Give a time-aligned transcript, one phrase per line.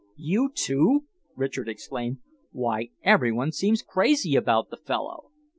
[0.17, 1.03] "You, too?"
[1.35, 2.17] Richard exclaimed.
[2.51, 5.25] "Why, every one seems crazy about the fellow."